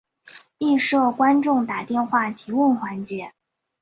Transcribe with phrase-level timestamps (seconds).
[0.57, 3.31] 亦设观众打电话提问环节。